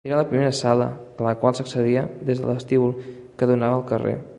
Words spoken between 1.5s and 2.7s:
s'accedia des del